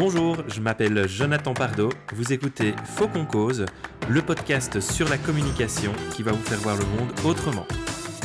Bonjour, 0.00 0.38
je 0.48 0.62
m'appelle 0.62 1.06
Jonathan 1.06 1.52
Pardo. 1.52 1.90
Vous 2.14 2.32
écoutez 2.32 2.74
Faux 2.86 3.06
cause, 3.30 3.66
le 4.08 4.22
podcast 4.22 4.80
sur 4.80 5.06
la 5.10 5.18
communication 5.18 5.92
qui 6.16 6.22
va 6.22 6.32
vous 6.32 6.42
faire 6.42 6.56
voir 6.60 6.78
le 6.78 6.86
monde 6.86 7.12
autrement. 7.22 7.66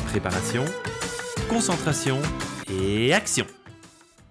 Préparation, 0.08 0.64
concentration 1.50 2.22
et 2.72 3.14
action. 3.14 3.46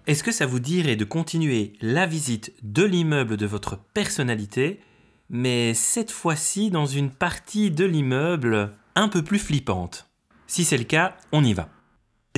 Est-ce 0.07 0.25
que 0.25 0.33
ça 0.33 0.47
vous 0.47 0.59
dirait 0.59 0.97
de 0.97 1.05
continuer 1.05 1.75
la 1.83 2.07
visite 2.07 2.55
de 2.63 2.83
l'immeuble 2.83 3.37
de 3.37 3.45
votre 3.45 3.77
personnalité, 3.93 4.81
mais 5.29 5.75
cette 5.75 6.13
fois-ci 6.13 6.71
dans 6.71 6.87
une 6.87 7.11
partie 7.11 7.71
de 7.71 7.85
l'immeuble 7.85 8.71
un 8.95 9.09
peu 9.09 9.21
plus 9.21 9.39
flippante? 9.39 10.09
Si 10.47 10.65
c'est 10.65 10.79
le 10.79 10.85
cas, 10.85 11.15
on 11.31 11.45
y 11.45 11.53
va 11.53 11.69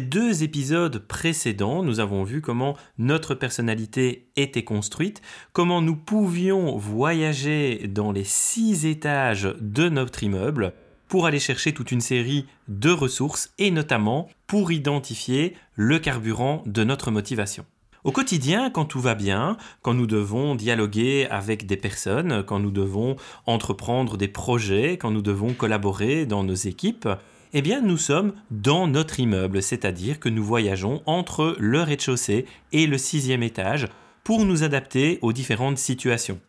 deux 0.02 0.42
épisodes 0.42 0.98
précédents, 0.98 1.82
nous 1.82 2.00
avons 2.00 2.22
vu 2.22 2.40
comment 2.40 2.76
notre 2.98 3.34
personnalité 3.34 4.28
était 4.36 4.64
construite, 4.64 5.22
comment 5.52 5.82
nous 5.82 5.96
pouvions 5.96 6.76
voyager 6.76 7.86
dans 7.88 8.12
les 8.12 8.24
six 8.24 8.86
étages 8.86 9.48
de 9.60 9.88
notre 9.88 10.22
immeuble 10.22 10.74
pour 11.08 11.26
aller 11.26 11.38
chercher 11.38 11.72
toute 11.72 11.92
une 11.92 12.00
série 12.00 12.46
de 12.68 12.90
ressources 12.90 13.52
et 13.58 13.70
notamment 13.70 14.28
pour 14.46 14.72
identifier 14.72 15.54
le 15.74 15.98
carburant 15.98 16.62
de 16.66 16.84
notre 16.84 17.10
motivation. 17.10 17.64
Au 18.04 18.12
quotidien, 18.12 18.70
quand 18.70 18.84
tout 18.84 19.00
va 19.00 19.14
bien, 19.14 19.56
quand 19.82 19.94
nous 19.94 20.06
devons 20.06 20.54
dialoguer 20.54 21.26
avec 21.30 21.66
des 21.66 21.76
personnes, 21.76 22.44
quand 22.44 22.60
nous 22.60 22.70
devons 22.70 23.16
entreprendre 23.46 24.16
des 24.16 24.28
projets, 24.28 24.98
quand 24.98 25.10
nous 25.10 25.22
devons 25.22 25.54
collaborer 25.54 26.26
dans 26.26 26.44
nos 26.44 26.54
équipes, 26.54 27.08
eh 27.52 27.62
bien, 27.62 27.80
nous 27.80 27.96
sommes 27.96 28.34
dans 28.50 28.86
notre 28.86 29.20
immeuble, 29.20 29.62
c'est-à-dire 29.62 30.20
que 30.20 30.28
nous 30.28 30.44
voyageons 30.44 31.02
entre 31.06 31.56
le 31.58 31.82
rez-de-chaussée 31.82 32.46
et 32.72 32.86
le 32.86 32.98
sixième 32.98 33.42
étage 33.42 33.86
pour 34.24 34.44
nous 34.44 34.64
adapter 34.64 35.18
aux 35.22 35.32
différentes 35.32 35.78
situations. 35.78 36.40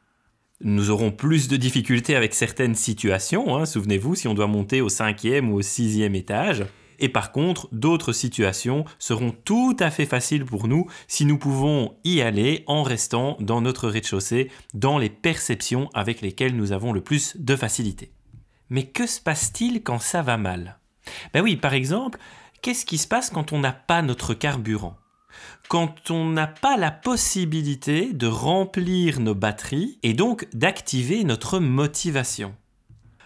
Nous 0.62 0.90
aurons 0.90 1.12
plus 1.12 1.48
de 1.48 1.56
difficultés 1.56 2.16
avec 2.16 2.34
certaines 2.34 2.74
situations, 2.74 3.56
hein, 3.56 3.66
souvenez-vous, 3.66 4.16
si 4.16 4.28
on 4.28 4.34
doit 4.34 4.48
monter 4.48 4.82
au 4.82 4.90
cinquième 4.90 5.52
ou 5.52 5.58
au 5.58 5.62
sixième 5.62 6.16
étage. 6.16 6.66
Et 7.00 7.10
par 7.10 7.32
contre, 7.32 7.70
d'autres 7.72 8.12
situations 8.12 8.84
seront 8.98 9.32
tout 9.46 9.78
à 9.80 9.92
fait 9.92 10.08
faciles 10.08 10.46
pour 10.46 10.68
nous 10.68 10.88
si 11.08 11.26
nous 11.26 11.38
pouvons 11.38 11.96
y 12.04 12.22
aller 12.22 12.64
en 12.66 12.82
restant 12.82 13.38
dans 13.40 13.62
notre 13.62 13.88
rez-de-chaussée, 13.88 14.50
dans 14.74 14.98
les 14.98 15.12
perceptions 15.12 15.90
avec 15.94 16.22
lesquelles 16.22 16.56
nous 16.56 16.72
avons 16.72 16.94
le 16.94 17.02
plus 17.02 17.38
de 17.38 17.56
facilité. 17.56 18.12
Mais 18.72 18.88
que 18.88 19.06
se 19.06 19.22
passe-t-il 19.22 19.84
quand 19.84 20.00
ça 20.00 20.24
va 20.24 20.38
mal? 20.38 20.80
Ben 21.34 21.42
oui, 21.42 21.56
par 21.56 21.74
exemple, 21.74 22.20
qu'est-ce 22.62 22.86
qui 22.86 22.98
se 22.98 23.08
passe 23.08 23.30
quand 23.30 23.54
on 23.54 23.60
n'a 23.60 23.74
pas 23.74 24.02
notre 24.02 24.34
carburant? 24.34 24.98
Quand 25.70 26.12
on 26.12 26.26
n'a 26.26 26.48
pas 26.48 26.78
la 26.78 26.92
possibilité 26.92 28.14
de 28.14 28.28
remplir 28.28 29.20
nos 29.20 29.36
batteries 29.36 30.00
et 30.04 30.14
donc 30.14 30.48
d'activer 30.54 31.24
notre 31.24 31.60
motivation? 31.60 32.56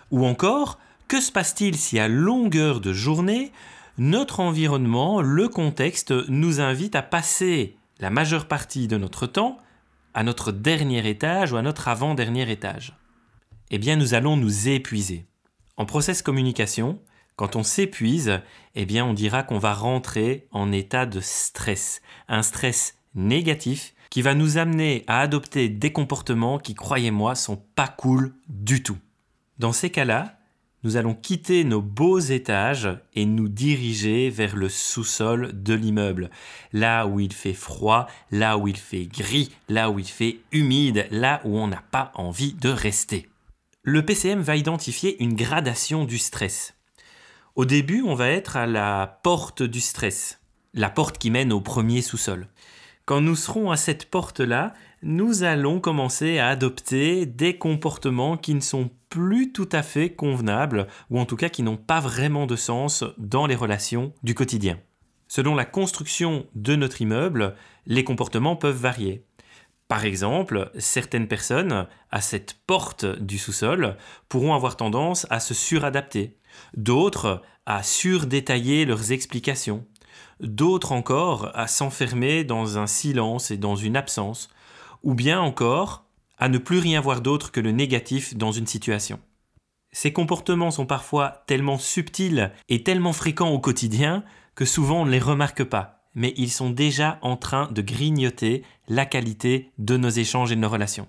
Ou 0.09 0.25
encore, 0.25 0.79
que 1.07 1.21
se 1.21 1.31
passe-t-il 1.31 1.75
si 1.75 1.99
à 1.99 2.07
longueur 2.07 2.81
de 2.81 2.93
journée, 2.93 3.51
notre 3.97 4.39
environnement, 4.39 5.21
le 5.21 5.47
contexte 5.47 6.11
nous 6.29 6.59
invite 6.59 6.95
à 6.95 7.01
passer 7.01 7.75
la 7.99 8.09
majeure 8.09 8.47
partie 8.47 8.87
de 8.87 8.97
notre 8.97 9.27
temps 9.27 9.57
à 10.13 10.23
notre 10.23 10.51
dernier 10.51 11.07
étage 11.07 11.53
ou 11.53 11.57
à 11.57 11.61
notre 11.61 11.87
avant-dernier 11.87 12.49
étage? 12.51 12.97
Eh 13.69 13.77
bien, 13.77 13.95
nous 13.95 14.13
allons 14.13 14.35
nous 14.35 14.67
épuiser. 14.67 15.25
En 15.77 15.85
process 15.85 16.21
communication, 16.21 16.99
quand 17.41 17.55
on 17.55 17.63
s'épuise, 17.63 18.39
eh 18.75 18.85
bien 18.85 19.03
on 19.03 19.15
dira 19.15 19.41
qu'on 19.41 19.57
va 19.57 19.73
rentrer 19.73 20.47
en 20.51 20.71
état 20.71 21.07
de 21.07 21.19
stress, 21.21 22.03
un 22.27 22.43
stress 22.43 22.99
négatif 23.15 23.95
qui 24.11 24.21
va 24.21 24.35
nous 24.35 24.59
amener 24.59 25.03
à 25.07 25.21
adopter 25.21 25.67
des 25.67 25.91
comportements 25.91 26.59
qui, 26.59 26.75
croyez-moi, 26.75 27.33
sont 27.33 27.59
pas 27.73 27.87
cool 27.87 28.35
du 28.47 28.83
tout. 28.83 28.99
Dans 29.57 29.71
ces 29.71 29.89
cas-là, 29.89 30.37
nous 30.83 30.97
allons 30.97 31.15
quitter 31.15 31.63
nos 31.63 31.81
beaux 31.81 32.19
étages 32.19 32.89
et 33.15 33.25
nous 33.25 33.47
diriger 33.47 34.29
vers 34.29 34.55
le 34.55 34.69
sous-sol 34.69 35.49
de 35.63 35.73
l'immeuble, 35.73 36.29
là 36.73 37.07
où 37.07 37.19
il 37.19 37.33
fait 37.33 37.55
froid, 37.55 38.05
là 38.29 38.59
où 38.59 38.67
il 38.67 38.77
fait 38.77 39.07
gris, 39.07 39.49
là 39.67 39.89
où 39.89 39.97
il 39.97 40.05
fait 40.05 40.41
humide, 40.51 41.07
là 41.09 41.41
où 41.43 41.57
on 41.57 41.65
n'a 41.65 41.81
pas 41.89 42.11
envie 42.13 42.53
de 42.53 42.69
rester. 42.69 43.29
Le 43.81 44.05
PCM 44.05 44.41
va 44.41 44.57
identifier 44.57 45.19
une 45.23 45.33
gradation 45.33 46.05
du 46.05 46.19
stress. 46.19 46.75
Au 47.55 47.65
début, 47.65 48.01
on 48.01 48.15
va 48.15 48.29
être 48.29 48.55
à 48.55 48.65
la 48.65 49.19
porte 49.23 49.61
du 49.61 49.81
stress, 49.81 50.39
la 50.73 50.89
porte 50.89 51.17
qui 51.17 51.29
mène 51.31 51.51
au 51.51 51.59
premier 51.59 52.01
sous-sol. 52.01 52.47
Quand 53.03 53.19
nous 53.19 53.35
serons 53.35 53.71
à 53.71 53.75
cette 53.75 54.09
porte-là, 54.09 54.73
nous 55.03 55.43
allons 55.43 55.81
commencer 55.81 56.39
à 56.39 56.47
adopter 56.47 57.25
des 57.25 57.57
comportements 57.57 58.37
qui 58.37 58.53
ne 58.53 58.61
sont 58.61 58.89
plus 59.09 59.51
tout 59.51 59.67
à 59.73 59.83
fait 59.83 60.11
convenables, 60.11 60.87
ou 61.09 61.19
en 61.19 61.25
tout 61.25 61.35
cas 61.35 61.49
qui 61.49 61.61
n'ont 61.61 61.75
pas 61.75 61.99
vraiment 61.99 62.45
de 62.45 62.55
sens 62.55 63.03
dans 63.17 63.47
les 63.47 63.55
relations 63.55 64.13
du 64.23 64.33
quotidien. 64.33 64.79
Selon 65.27 65.53
la 65.53 65.65
construction 65.65 66.45
de 66.55 66.77
notre 66.77 67.01
immeuble, 67.01 67.55
les 67.85 68.05
comportements 68.05 68.55
peuvent 68.55 68.81
varier. 68.81 69.25
Par 69.91 70.05
exemple, 70.05 70.71
certaines 70.77 71.27
personnes, 71.27 71.85
à 72.11 72.21
cette 72.21 72.55
porte 72.65 73.03
du 73.03 73.37
sous-sol, 73.37 73.97
pourront 74.29 74.53
avoir 74.53 74.77
tendance 74.77 75.27
à 75.29 75.41
se 75.41 75.53
suradapter, 75.53 76.37
d'autres 76.77 77.41
à 77.65 77.83
surdétailler 77.83 78.85
leurs 78.85 79.11
explications, 79.11 79.85
d'autres 80.39 80.93
encore 80.93 81.51
à 81.55 81.67
s'enfermer 81.67 82.45
dans 82.45 82.77
un 82.77 82.87
silence 82.87 83.51
et 83.51 83.57
dans 83.57 83.75
une 83.75 83.97
absence, 83.97 84.47
ou 85.03 85.13
bien 85.13 85.41
encore 85.41 86.05
à 86.37 86.47
ne 86.47 86.57
plus 86.57 86.79
rien 86.79 87.01
voir 87.01 87.19
d'autre 87.19 87.51
que 87.51 87.59
le 87.59 87.73
négatif 87.73 88.37
dans 88.37 88.53
une 88.53 88.67
situation. 88.67 89.19
Ces 89.91 90.13
comportements 90.13 90.71
sont 90.71 90.85
parfois 90.85 91.43
tellement 91.47 91.77
subtils 91.77 92.53
et 92.69 92.83
tellement 92.83 93.11
fréquents 93.11 93.49
au 93.49 93.59
quotidien 93.59 94.23
que 94.55 94.63
souvent 94.63 95.01
on 95.01 95.05
ne 95.05 95.11
les 95.11 95.19
remarque 95.19 95.65
pas, 95.65 96.00
mais 96.15 96.33
ils 96.37 96.51
sont 96.51 96.69
déjà 96.69 97.19
en 97.21 97.37
train 97.37 97.71
de 97.71 97.81
grignoter 97.81 98.63
la 98.87 99.05
qualité 99.05 99.71
de 99.77 99.97
nos 99.97 100.09
échanges 100.09 100.51
et 100.51 100.55
de 100.55 100.61
nos 100.61 100.69
relations. 100.69 101.07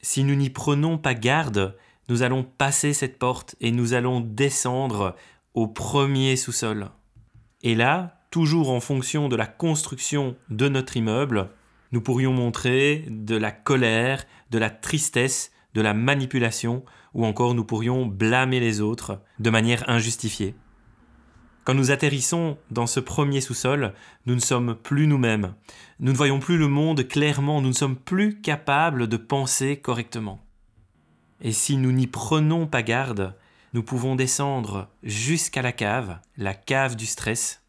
Si 0.00 0.22
nous 0.24 0.34
n'y 0.34 0.50
prenons 0.50 0.98
pas 0.98 1.14
garde, 1.14 1.76
nous 2.08 2.22
allons 2.22 2.44
passer 2.44 2.92
cette 2.92 3.18
porte 3.18 3.56
et 3.60 3.70
nous 3.70 3.94
allons 3.94 4.20
descendre 4.20 5.16
au 5.54 5.66
premier 5.66 6.36
sous-sol. 6.36 6.90
Et 7.62 7.74
là, 7.74 8.20
toujours 8.30 8.70
en 8.70 8.80
fonction 8.80 9.28
de 9.28 9.36
la 9.36 9.46
construction 9.46 10.36
de 10.50 10.68
notre 10.68 10.96
immeuble, 10.96 11.50
nous 11.92 12.00
pourrions 12.00 12.32
montrer 12.32 13.04
de 13.08 13.36
la 13.36 13.50
colère, 13.50 14.24
de 14.50 14.58
la 14.58 14.70
tristesse, 14.70 15.50
de 15.74 15.80
la 15.80 15.94
manipulation, 15.94 16.84
ou 17.14 17.24
encore 17.24 17.54
nous 17.54 17.64
pourrions 17.64 18.06
blâmer 18.06 18.60
les 18.60 18.80
autres 18.80 19.20
de 19.38 19.50
manière 19.50 19.88
injustifiée. 19.88 20.54
Quand 21.68 21.74
nous 21.74 21.90
atterrissons 21.90 22.56
dans 22.70 22.86
ce 22.86 22.98
premier 22.98 23.42
sous-sol, 23.42 23.92
nous 24.24 24.34
ne 24.34 24.40
sommes 24.40 24.74
plus 24.74 25.06
nous-mêmes. 25.06 25.52
Nous 26.00 26.12
ne 26.12 26.16
voyons 26.16 26.40
plus 26.40 26.56
le 26.56 26.66
monde 26.66 27.06
clairement, 27.06 27.60
nous 27.60 27.68
ne 27.68 27.74
sommes 27.74 27.96
plus 27.96 28.40
capables 28.40 29.06
de 29.06 29.18
penser 29.18 29.76
correctement. 29.76 30.40
Et 31.42 31.52
si 31.52 31.76
nous 31.76 31.92
n'y 31.92 32.06
prenons 32.06 32.66
pas 32.66 32.82
garde, 32.82 33.34
nous 33.74 33.82
pouvons 33.82 34.16
descendre 34.16 34.88
jusqu'à 35.02 35.60
la 35.60 35.72
cave, 35.72 36.18
la 36.38 36.54
cave 36.54 36.96
du 36.96 37.04
stress, 37.04 37.62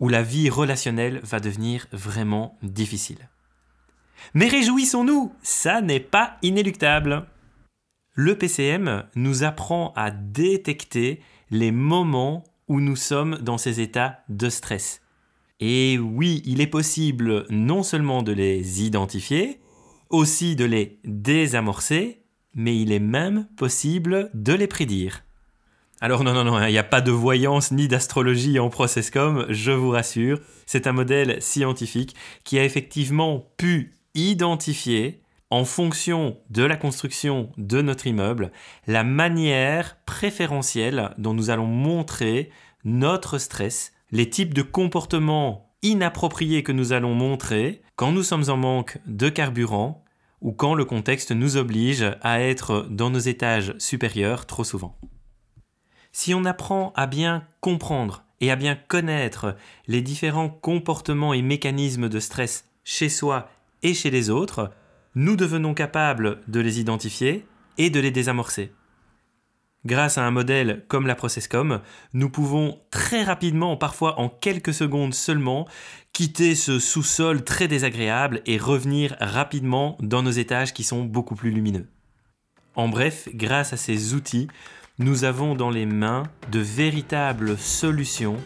où 0.00 0.10
la 0.10 0.22
vie 0.22 0.50
relationnelle 0.50 1.22
va 1.22 1.40
devenir 1.40 1.86
vraiment 1.92 2.58
difficile. 2.62 3.30
Mais 4.34 4.48
réjouissons-nous, 4.48 5.32
ça 5.42 5.80
n'est 5.80 5.98
pas 5.98 6.36
inéluctable. 6.42 7.24
Le 8.12 8.36
PCM 8.36 9.04
nous 9.14 9.44
apprend 9.44 9.94
à 9.96 10.10
détecter 10.10 11.22
les 11.50 11.72
moments 11.72 12.44
nous 12.78 12.94
sommes 12.94 13.38
dans 13.42 13.58
ces 13.58 13.80
états 13.80 14.20
de 14.28 14.48
stress. 14.48 15.00
Et 15.58 15.98
oui, 15.98 16.42
il 16.44 16.60
est 16.60 16.68
possible 16.68 17.46
non 17.50 17.82
seulement 17.82 18.22
de 18.22 18.30
les 18.30 18.84
identifier, 18.84 19.60
aussi 20.10 20.54
de 20.54 20.64
les 20.64 21.00
désamorcer 21.04 22.20
mais 22.54 22.76
il 22.76 22.92
est 22.92 22.98
même 22.98 23.46
possible 23.56 24.30
de 24.34 24.52
les 24.52 24.66
prédire. 24.66 25.24
Alors 26.00 26.24
non, 26.24 26.32
non, 26.32 26.44
non, 26.44 26.64
il 26.66 26.72
n'y 26.72 26.78
a 26.78 26.84
pas 26.84 27.02
de 27.02 27.10
voyance 27.10 27.72
ni 27.72 27.86
d'astrologie 27.86 28.58
en 28.58 28.70
Processcom, 28.70 29.46
je 29.50 29.70
vous 29.70 29.90
rassure. 29.90 30.40
C'est 30.64 30.86
un 30.86 30.92
modèle 30.92 31.40
scientifique 31.42 32.16
qui 32.42 32.58
a 32.58 32.64
effectivement 32.64 33.52
pu 33.58 33.94
identifier, 34.14 35.22
en 35.50 35.64
fonction 35.64 36.36
de 36.48 36.62
la 36.62 36.76
construction 36.76 37.50
de 37.56 37.82
notre 37.82 38.06
immeuble, 38.06 38.52
la 38.86 39.02
manière 39.02 39.96
préférentielle 40.06 41.10
dont 41.18 41.34
nous 41.34 41.50
allons 41.50 41.66
montrer 41.66 42.50
notre 42.84 43.38
stress, 43.38 43.92
les 44.12 44.30
types 44.30 44.54
de 44.54 44.62
comportements 44.62 45.74
inappropriés 45.82 46.62
que 46.62 46.72
nous 46.72 46.92
allons 46.92 47.14
montrer 47.14 47.82
quand 47.96 48.12
nous 48.12 48.22
sommes 48.22 48.48
en 48.48 48.56
manque 48.56 48.98
de 49.06 49.28
carburant 49.28 50.04
ou 50.40 50.52
quand 50.52 50.74
le 50.74 50.84
contexte 50.84 51.32
nous 51.32 51.56
oblige 51.56 52.06
à 52.22 52.40
être 52.40 52.86
dans 52.88 53.10
nos 53.10 53.18
étages 53.18 53.74
supérieurs 53.78 54.46
trop 54.46 54.64
souvent. 54.64 54.96
Si 56.12 56.32
on 56.32 56.44
apprend 56.44 56.92
à 56.96 57.06
bien 57.06 57.46
comprendre 57.60 58.24
et 58.40 58.50
à 58.50 58.56
bien 58.56 58.74
connaître 58.74 59.56
les 59.86 60.00
différents 60.00 60.48
comportements 60.48 61.34
et 61.34 61.42
mécanismes 61.42 62.08
de 62.08 62.20
stress 62.20 62.64
chez 62.84 63.08
soi 63.08 63.50
et 63.82 63.94
chez 63.94 64.10
les 64.10 64.30
autres, 64.30 64.70
nous 65.14 65.36
devenons 65.36 65.74
capables 65.74 66.40
de 66.48 66.60
les 66.60 66.80
identifier 66.80 67.46
et 67.78 67.90
de 67.90 68.00
les 68.00 68.10
désamorcer. 68.10 68.72
Grâce 69.86 70.18
à 70.18 70.26
un 70.26 70.30
modèle 70.30 70.84
comme 70.88 71.06
la 71.06 71.14
Processcom, 71.14 71.80
nous 72.12 72.28
pouvons 72.28 72.78
très 72.90 73.22
rapidement, 73.22 73.78
parfois 73.78 74.20
en 74.20 74.28
quelques 74.28 74.74
secondes 74.74 75.14
seulement, 75.14 75.66
quitter 76.12 76.54
ce 76.54 76.78
sous-sol 76.78 77.44
très 77.44 77.66
désagréable 77.66 78.42
et 78.44 78.58
revenir 78.58 79.16
rapidement 79.20 79.96
dans 80.00 80.22
nos 80.22 80.30
étages 80.30 80.74
qui 80.74 80.84
sont 80.84 81.04
beaucoup 81.04 81.34
plus 81.34 81.50
lumineux. 81.50 81.88
En 82.74 82.88
bref, 82.88 83.28
grâce 83.32 83.72
à 83.72 83.78
ces 83.78 84.12
outils, 84.12 84.48
nous 84.98 85.24
avons 85.24 85.54
dans 85.54 85.70
les 85.70 85.86
mains 85.86 86.24
de 86.52 86.60
véritables 86.60 87.56
solutions 87.56 88.36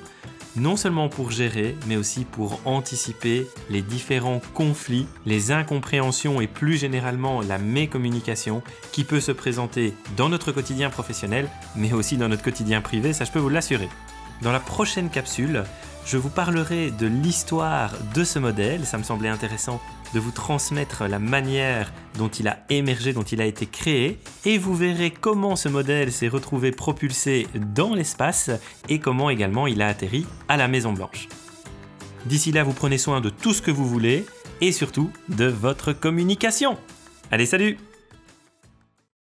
non 0.57 0.77
seulement 0.77 1.09
pour 1.09 1.31
gérer, 1.31 1.77
mais 1.87 1.97
aussi 1.97 2.25
pour 2.25 2.61
anticiper 2.65 3.47
les 3.71 3.83
différents 3.83 4.41
conflits, 4.53 5.07
les 5.27 5.53
incompréhensions 5.53 6.41
et 6.41 6.47
plus 6.47 6.77
généralement 6.77 7.41
la 7.41 7.59
mécommunication 7.59 8.63
qui 8.93 9.05
peut 9.05 9.21
se 9.21 9.33
présenter 9.33 9.95
dans 10.17 10.29
notre 10.29 10.53
quotidien 10.53 10.91
professionnel, 10.91 11.49
mais 11.77 11.93
aussi 11.93 12.17
dans 12.17 12.29
notre 12.29 12.43
quotidien 12.43 12.81
privé, 12.81 13.13
ça 13.13 13.25
je 13.25 13.33
peux 13.33 13.39
vous 13.39 13.49
l'assurer. 13.49 13.89
Dans 14.43 14.53
la 14.53 14.61
prochaine 14.61 15.11
capsule, 15.11 15.65
je 16.07 16.17
vous 16.17 16.29
parlerai 16.29 16.91
de 16.91 17.07
l'histoire 17.07 17.93
de 18.15 18.25
ce 18.25 18.39
modèle, 18.39 18.85
ça 18.85 18.99
me 18.99 19.03
semblait 19.03 19.29
intéressant 19.29 19.81
de 20.13 20.21
vous 20.21 20.31
transmettre 20.31 21.05
la 21.05 21.19
manière 21.19 21.93
dont 22.19 22.29
il 22.29 22.47
a 22.47 22.59
émergé, 22.71 23.13
dont 23.13 23.23
il 23.23 23.41
a 23.41 23.47
été 23.47 23.67
créé, 23.67 24.21
et 24.45 24.59
vous 24.59 24.75
verrez 24.75 25.11
comment 25.11 25.57
ce 25.57 25.69
modèle 25.69 26.13
s'est 26.13 26.29
retrouvé 26.29 26.71
propulsé 26.71 27.49
dans 27.75 27.95
l'espace 27.95 28.51
et 28.89 29.01
comment 29.01 29.31
également 29.31 29.67
il 29.67 29.83
a 29.83 29.89
atterri 29.89 30.27
à 30.49 30.57
la 30.57 30.69
Maison 30.69 30.93
Blanche. 30.93 31.29
D'ici 32.27 32.53
là, 32.53 32.63
vous 32.63 32.73
prenez 32.73 32.99
soin 32.99 33.21
de 33.21 33.29
tout 33.29 33.53
ce 33.53 33.63
que 33.63 33.71
vous 33.71 33.87
voulez 33.87 34.25
et 34.61 34.73
surtout 34.73 35.11
de 35.29 35.47
votre 35.47 35.93
communication. 35.93 36.79
Allez, 37.31 37.47
salut 37.47 37.77